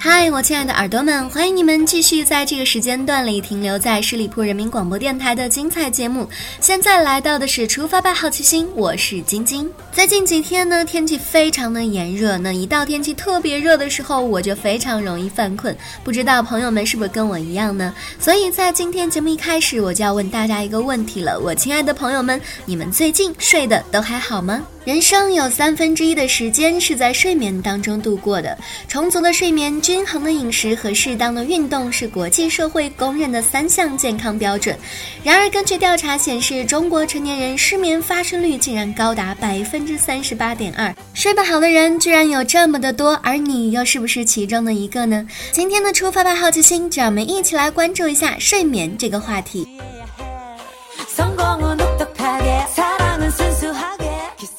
[0.00, 6.28] 嗨，我亲爱的耳朵们，欢迎你们继续在这个时间段里停留在十里铺人民广播电台的精彩节目。
[6.60, 9.68] 现在来到的是出发吧，好奇心，我是晶晶。
[9.90, 15.76] 最近几天呢，天气非常的炎热，那一到天气特别热的时候，我就非常容易犯困。
[16.04, 17.92] 不知道朋友们是不是跟我一样呢？
[18.20, 24.64] 所以在今天节目一开始，我就要问大家一个问题了，我亲爱的朋友们，你们最近睡得都还好吗？
[24.88, 28.56] 人生有三分之一的时间是在睡眠当中度过的，
[28.88, 34.74] 充足的睡眠、均衡的饮食和适当的运动是国际社会公认的三项健康标准。
[35.22, 45.28] 然而，根据调查显示，中国成年人失眠发生率竟然高达百分之三十八点二，睡不好的人居然有这么的多，而你又是不是其中的一个呢？
[45.52, 49.68] 今天的出发吧，好奇心，让我们一起来关注一下睡眠这个话题。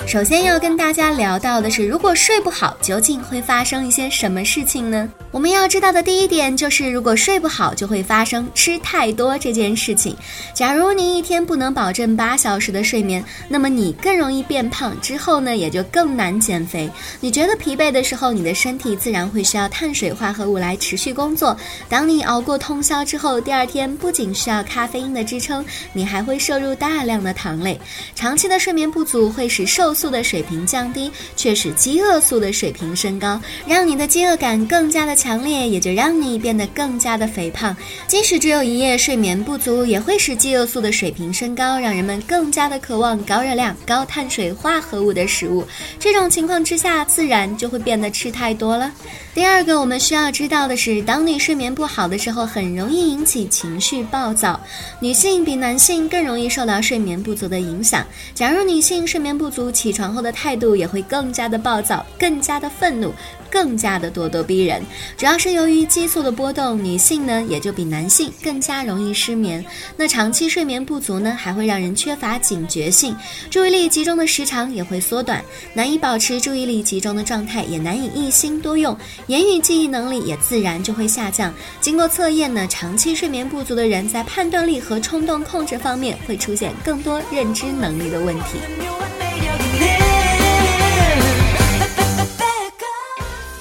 [0.09, 5.07] 首先要跟大家聊到的是，如果睡不好，究竟会发生一些什么事情呢？
[5.29, 10.17] 我们要知道的第一点就是，如果睡不好，就会发生吃太多这件事情。
[10.51, 16.89] 假如你一天不能保证八小时的睡眠，那么你更容易变胖，之后呢也就更难减肥。
[17.19, 21.55] 你觉得疲惫的时候，你的身体自然会需要碳水化合物来持续工作。
[21.87, 27.79] 当你熬过通宵之后，第二天不仅需要咖啡因的支撑，你还会摄入大量的糖类。
[28.15, 37.75] 长期的睡眠不足会使瘦素的水平降低，却使饥饿素的水平升高，让你的饥饿感更加的强烈，也就让你变得更加的肥胖。
[38.07, 45.67] 即使只有一夜睡眠不足，也会使饥饿素的水平升高，让人们更加的渴望高热量、高碳水化合物的食物。
[45.99, 48.91] 这种情况之下，自然就会变得吃太多了。
[49.35, 54.59] 第二个，我们需要知道的是，当你睡眠不好的时候，很容易引起情绪暴躁。
[54.99, 58.03] 女性比男性更容易受到睡眠不足的影响。
[58.33, 63.13] 假如女性睡眠不足，起床后的态度也会更加的暴躁，更加的愤怒。
[63.51, 64.81] 更加的咄咄逼人，
[65.17, 69.63] 主要是由于激素的波动，女性呢也就比男性更加容易失眠。
[69.95, 73.15] 那长期睡眠不足呢，还会让人缺乏警觉性，
[73.49, 75.43] 注意力集中的时长也会缩短，
[75.73, 81.53] 难以保持注意力集中的状态，也难以一心多用，言语记忆能力也自然就会下降。
[81.81, 88.59] 经过测验呢，长期睡眠不足的人在判断力和冲动控制方面会出现更多认知能力的问题。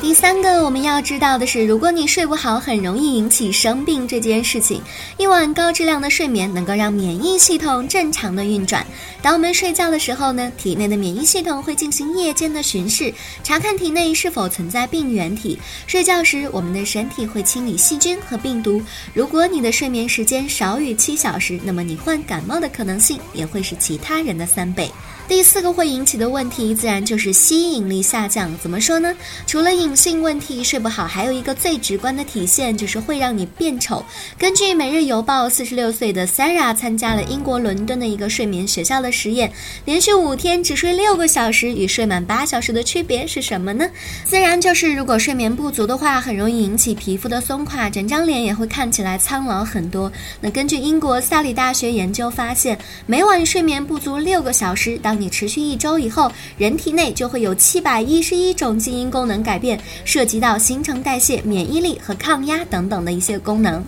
[0.08, 4.80] 第三个我们要知道的是，如果你睡不好，很容易引起生病这件事情。
[5.18, 8.86] 一晚高质量的睡眠能够让免疫系统正常的运转。
[9.20, 13.12] 当我们睡觉的时候呢，体内的免疫系统会进行夜间的巡视，
[13.44, 15.58] 查看体内是否存在病原体。
[15.86, 18.80] 睡觉时，我们的身体会清理细菌和病毒。
[19.12, 24.90] 如果你的睡眠时间少于七小时，那么你患感冒的可能性也会是其他人的三倍。
[25.28, 28.50] 第四个会引起的问题，自然就是吸引力下降。
[28.62, 29.14] 怎么说呢？
[29.46, 34.02] 除了隐性问题，睡不好还有一个最直观的体现，就是会让你变丑。
[34.38, 39.52] 根据《每日邮报》，四十六岁的 Sarah 参加了英国伦敦的一个睡眠学校的实验，
[39.84, 43.86] 连续五天只睡六个小时，与睡满八小时的区别是什么呢？
[44.24, 50.10] 自然就是如果睡眠不足的话，很容易引起皮肤的松垮，整张脸也会看起来苍老很多。
[50.40, 63.82] 那根据英国萨里大学研究发现，每晚睡眠不足六个小时，当你持续一周以后，人体内就会有七百一十一种基因功能改变，涉及到新陈代谢、免疫力和抗压等等的一些功能。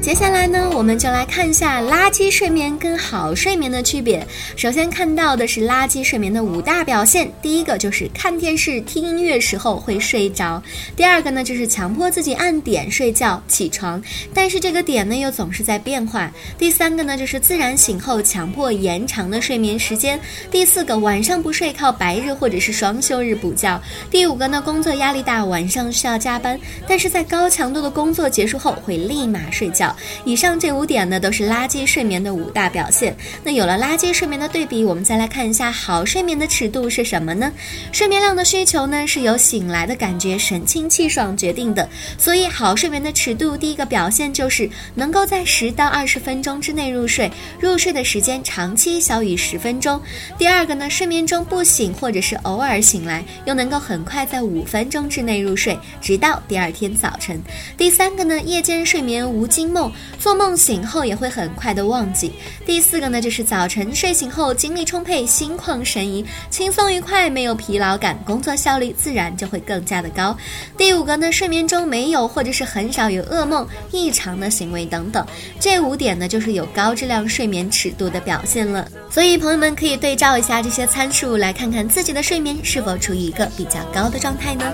[0.00, 4.26] 接下来呢，我们就来看一下垃圾睡眠跟好睡眠的区别。
[4.56, 10.60] 首先看到的是垃圾睡眠的五大表现，第一个就是看电视、听音乐时候会睡着；
[10.96, 14.02] 第二个呢，就是强迫自己按点睡觉起床，
[14.32, 20.18] 但是这个点呢又总是在变化；第三个呢，就是自然醒后强迫延长的睡眠时间；
[20.50, 23.78] 第四个晚上不睡，靠白日或者是双休日补觉；
[24.10, 26.58] 第五个呢，工作压力大，晚上需要加班，
[26.88, 29.89] 但是在高强度的工作结束后会立马睡觉。
[30.24, 33.16] 以上这五点呢，都是垃圾睡眠的五大表现。
[33.44, 37.52] 那有了垃圾睡眠的对比，我们再来看一下好睡眠的尺度是什么呢？
[37.92, 41.88] 睡眠量的需求呢，是由醒来的感觉神清气爽决定的。
[42.18, 50.00] 所以好睡眠的尺度，第一个表现就是能够在十到二十分钟之内入睡，入睡的时间长期小于十分钟。
[50.36, 57.40] 第二个呢，睡眠中不醒或者是偶尔醒来，又能够很快在五分钟之内入睡，直到第二天早晨。
[57.76, 59.79] 第三个呢，夜间睡眠无惊梦，
[60.18, 62.32] 做梦醒后也会很快的忘记。
[62.66, 70.36] 第四个呢，就是早晨睡醒后精力充沛，心旷神怡，轻松愉快，没有疲劳感，工作效率自然就会更加的高。
[70.76, 75.24] 第五个呢，睡眠中没有或者是很少有噩梦、异常的行为等等。
[75.60, 78.88] 这五点呢，就是有高质量睡眠尺度的表现了。
[79.10, 84.64] 所以朋友们可以对照一下这些参数，来看看自己的睡眠是否处于一个比较高的状态呢？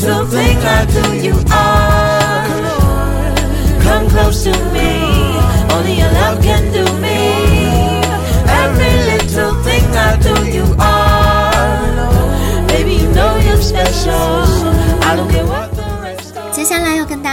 [0.00, 2.46] to think like who you are.
[3.82, 4.97] Come close to me.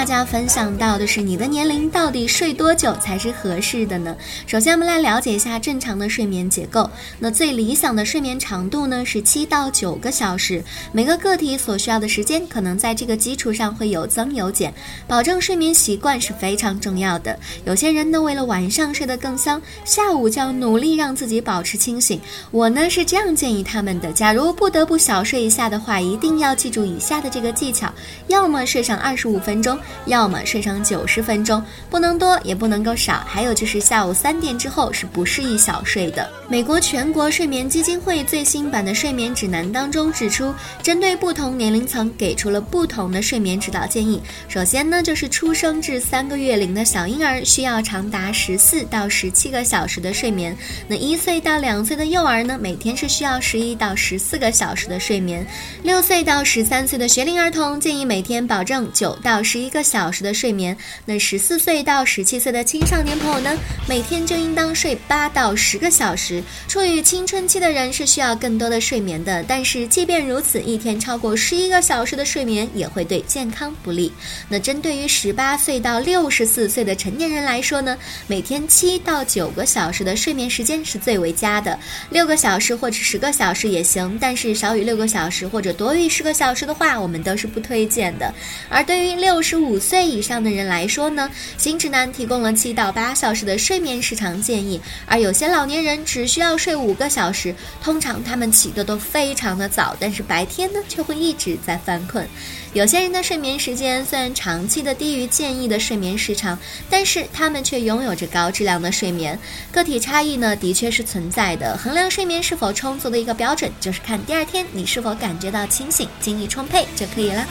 [0.06, 4.16] 大家分享到的是，你的年龄到底睡多久才是合适的呢？
[4.46, 6.88] 首先，我们来了解一下正常的睡眠结构。
[7.18, 14.72] 那最理想的睡眠长度呢是七到九个小时，每个个体所需要的时间可能在这个基础上会有增有减。
[15.08, 17.40] 保证睡眠习惯是非常重要的。
[17.66, 22.22] 有些人呢，为了晚上睡得更香，下午就要努力让自己保持清醒。
[22.52, 27.92] 我呢是这样建议他们的：假如不得不小睡一下的话，一定要记住以下的这个技巧：
[28.28, 29.18] 要么睡上二。
[29.18, 33.24] 十五分钟，要么睡上九十分钟，不能多也不能够少。
[33.26, 36.30] 还有就是下午三点之后是不适宜小睡的。
[36.48, 40.54] 美国全国睡眠基金会最新版的睡眠指南当中指出，
[40.84, 44.22] 针对不同年龄层给出了不同的睡眠指导建议。
[44.48, 50.56] 首先呢，就是出生至三个月龄的小婴儿需要长达十四到十七个小时的睡眠。
[50.88, 55.46] 那一岁到两岁的幼儿呢，每天是需要十一到十四个小时的睡眠。
[55.82, 59.16] 六岁到十三岁的学龄儿童建议每天保证九。
[59.24, 60.76] 到十一个小时的睡眠，
[61.06, 63.58] 那十四岁到十七岁的青少年朋友呢，
[63.90, 66.42] 每天就应当睡八到十个小时。
[66.66, 74.14] 处于青春期的人是需要更多的睡眠的，但是即便如此，一天超过十一个小时的睡眠也会对健康不利。
[74.48, 81.78] 那针对于十八岁到六十四岁的成年人来说呢，每天七到九个小时的睡眠时间是最为佳的，
[82.12, 88.34] 六个小时或者十个小时也行，但是少于六个小时或者多于十个小时的话，我们都是不推荐的。
[88.70, 102.28] 而对于六十五五岁以上的人来说呢，新指南提供了七到八小时的睡眠时长建议，而有些老年人只需要睡五个小时，通常他们起得都非常的早，但是白天呢却会一直在犯困。
[102.74, 106.58] 有些人的睡眠时间虽然长期的低于建议的睡眠时长，
[106.90, 109.40] 但是他们却拥有着高质量的睡眠。
[109.72, 117.46] 个体差异呢的确是存在的，衡量睡眠是否充足的一个标准，就是看第二天你是否感觉到清醒、精力充沛就可以了。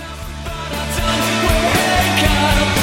[2.25, 2.74] 在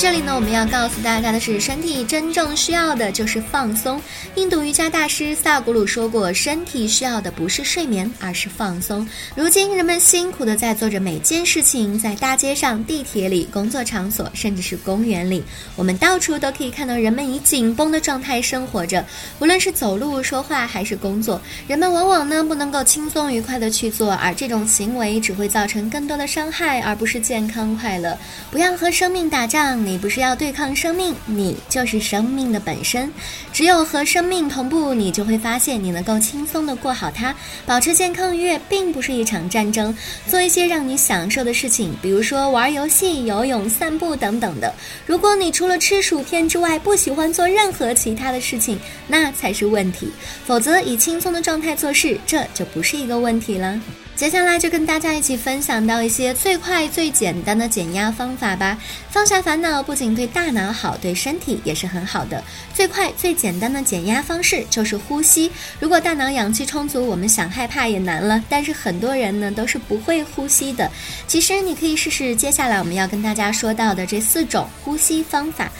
[0.00, 4.00] 这里呢，我们要告诉大家的是，身体真正需要的就是放松。
[4.34, 9.06] 印度瑜伽大师萨古鲁说过，身体需要的不是睡眠，而是放松。
[9.36, 15.44] 如今，人们辛苦的在做着每件事情，在大街上、地铁里、工作场所，甚至是公园里，
[15.76, 19.04] 我们到处都可以看到人们以紧绷的状态生活着。
[19.38, 21.38] 无论是走路、说话还是工作，
[21.68, 28.16] 人们往往呢不能够轻松愉快的去做，而这种行为只会造成更多的伤害，而不是健康快乐。
[28.50, 29.89] 不要和生命打仗。
[29.90, 33.12] 你不是要对抗生命，你就是生命的本身。
[33.52, 37.34] 只有和生命同步，你就会发现你能够轻松的过好它。
[37.66, 39.92] 保持健康愉悦，并不是一场战争。
[40.28, 44.72] 做一些让你享受的事情，比如说玩游戏、游泳、散步等等的。
[45.06, 48.78] 如果你除了吃薯片之外不喜欢做任何其他的事情，
[49.08, 50.12] 那才是问题。
[50.46, 53.80] 否则，以轻松的状态做事，这就不是一个问题了。
[54.20, 58.76] 接下来就跟大家一起分享到一些最快最简单的减压方法吧。
[59.08, 62.44] 放下烦恼不仅对大脑好，对身体也是很好的。
[62.74, 65.50] 最快最简单的减压方式就是呼吸。
[65.78, 68.44] 如果大脑氧气充足，我们想害怕也难了。
[68.46, 70.90] 但是很多人呢都是不会呼吸的。
[71.26, 75.72] 其实你可以试试接下来我们要跟大家说到的这四种呼吸方法。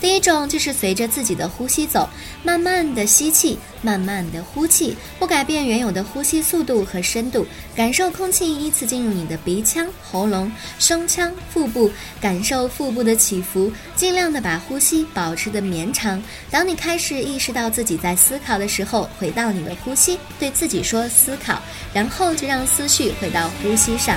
[0.00, 2.08] 第一种就是随着自己的呼吸走，
[2.44, 11.90] 慢慢的吸气，慢慢的呼气，不改变原有的呼吸速度和深度，感受空气依次进入你的鼻腔、喉咙、胸腔、腹部，
[12.20, 16.22] 感受腹部的起伏，尽量的把呼吸保持的绵长。
[16.48, 21.60] 当你开始意识到自己在思考的时候，回到你的呼吸，对自己说思考，
[21.92, 24.16] 然后就让思绪回到呼吸上。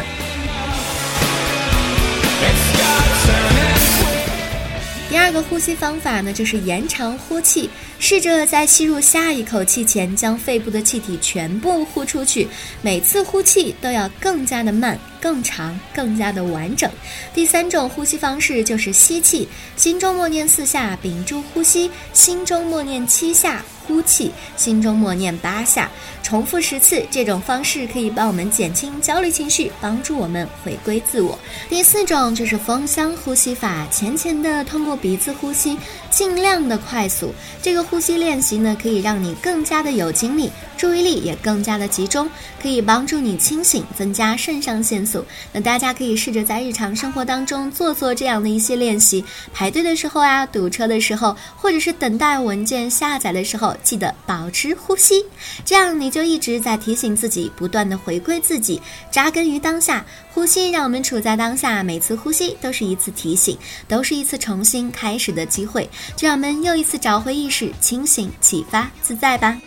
[5.12, 12.48] 第二个呼吸方法呢，就是延长呼气，试着在吸入下一口气前，将肺部的气体全部呼出去。
[12.82, 16.90] 每次呼气都要更加的慢、更长、更加的完整。
[17.34, 19.48] 第三种呼吸方式就是吸气，
[19.78, 23.64] 心中默念四下，屏住呼吸，心中默念七下。
[23.88, 25.90] 呼气，心中默念八下，
[26.24, 27.04] 重复十次。
[27.10, 31.38] 这种方式可以帮我们减轻焦虑情绪，帮助我们回归自我。
[31.68, 35.78] 第四种就是风箱呼吸法，浅浅的通过鼻子呼吸，
[36.10, 37.34] 尽量的快速。
[37.62, 40.50] 这个呼吸练习呢，可以让你更加的有精力。
[40.78, 42.30] 注意力也更加的集中，
[42.62, 45.06] 可以帮助你清醒，增加肾上腺。
[45.52, 49.24] 那大家可以试着在日常生活当中做做这样的一些练习。
[49.54, 55.26] 排队的时候啊，堵车的时候，或者是等待文件下载的时候，记得保持呼吸，
[55.66, 60.06] 这样你就一直在提醒自己，不断的回归自己，扎根于当下。
[60.34, 65.90] 呼吸让我们处在当下，每次呼吸都是一次提醒，都是一次重新开始的机会。
[66.16, 69.60] 就让我们又一次找回意识，清醒、启发、自在吧。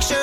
[0.00, 0.14] 除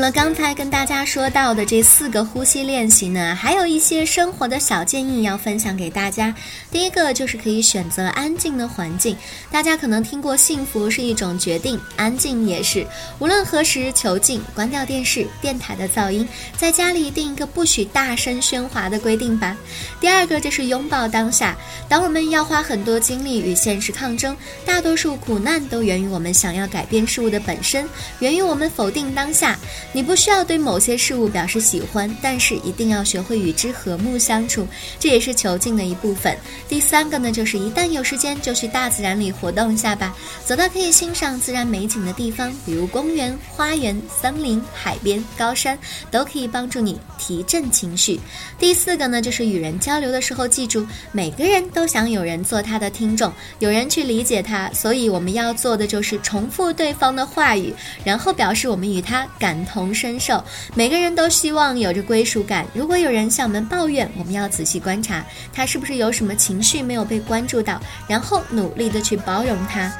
[0.00, 6.34] 了刚才跟大家说到的这四个呼吸练习呢，还有一些生活的小建议要分享给大家。
[6.70, 9.16] 第一个就是可以选择安静的环境。
[9.50, 12.86] 大家可能听过“幸福是一种决定”，安静也是。
[13.18, 16.26] 无论何时求静，关掉电视、电台的噪音，
[16.56, 19.56] 在家里定一个不许大声喧哗的规定吧。
[20.00, 21.54] 第二个就是拥抱当下。
[21.88, 27.86] 当我们要花很多精力与现实抗争，大多数苦难都源于我们想要改变事物的本身，
[28.20, 29.58] 源于我们否定当下。
[29.92, 34.66] 你不需要对某些事物表示喜欢，但是一定要学会与之和睦相处，
[34.98, 36.36] 这也是囚禁的一部分。
[36.68, 45.78] 第三个呢，就是一旦有时间就去大自然里活动一下吧，走到可以欣赏自然美景的地方，比如公园、花园、森林、海边、高山，
[46.10, 48.20] 都可以帮助你提振情绪。
[48.58, 59.60] 第四个呢，就是与人交流的时候，记住每个人都想有人做他的听众，有人去理解他，所以我们要做的就是重复对方的话语，然后表示我们与他感。
[59.70, 60.44] 同同身受，
[60.74, 62.66] 每个人都希望有着归属感。
[62.74, 69.90] 如果有人向我们抱怨，我们要仔细观察他是不是有什么情绪没有被关注到，然后努力的去包容他。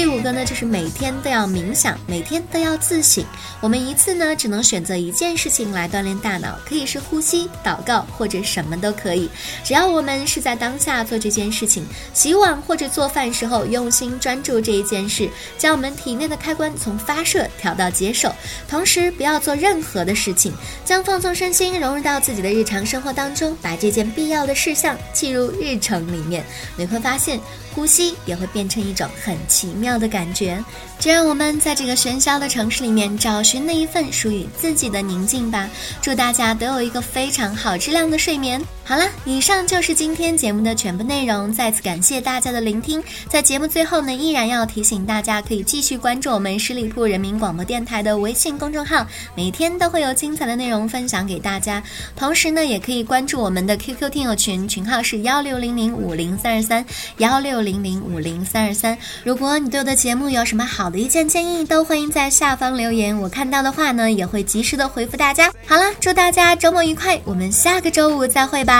[0.00, 3.22] 第五个呢，就是每天都要冥想，每天都要自省。
[3.60, 9.28] 我们一次呢，只能选择一件事情来锻炼大脑，可以是呼吸、祷告，或者什么都可以。
[9.62, 15.28] 只要我们是在当下做这件事情，洗碗或者做饭时候用心专注这一件事，
[15.58, 18.34] 将我们体内的开关从发射调到接受，
[18.66, 20.50] 同时不要做任何的事情，
[20.82, 26.42] 将放松身心融入到自己的日常生活当中，把这件必要的事项记入日程里面，
[26.78, 27.38] 你会发现。
[27.72, 30.62] 呼吸也会变成一种很奇妙的感觉，
[30.98, 35.68] 就让我们在这个喧嚣的城市里面找寻那一份属于自己的宁静吧。
[36.00, 38.60] 祝大家都有一个非常好质量的睡眠。
[38.90, 41.52] 好了，以上就是今天节目的全部内容。
[41.52, 43.00] 再次感谢大家的聆听。
[43.28, 49.06] 在节目最后呢，依然要提醒大家，可以继续关注我们十里铺人民广播电台的微信公众号，
[49.36, 51.80] 每天都会有精彩的内容分享给大家。
[52.16, 56.84] 同时呢，也可以关注我们的 QQ 听友群，群号是幺六零零五零三二三
[57.18, 58.98] 幺六零零五零三二三。
[59.22, 65.52] 如果你对我的节目有什么好的意见建议，都欢迎在下方留言，我看到的话呢，也会及时的回复大家。
[65.64, 68.79] 好了，祝大家周末愉快，我们下个周五再会吧。